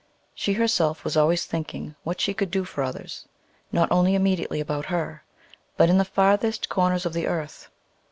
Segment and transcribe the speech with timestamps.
[0.33, 3.27] She herself was always thinking what she could do for others,
[3.71, 5.23] not only immediately about her,
[5.77, 7.69] but in the farthest corners of the earth.